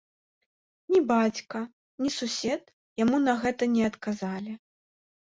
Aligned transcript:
Ні 0.95 1.01
бацька, 1.11 1.59
ні 2.05 2.09
сусед 2.17 2.61
яму 3.05 3.23
на 3.29 3.39
гэта 3.47 3.71
не 3.79 3.89
адказалі. 3.93 4.53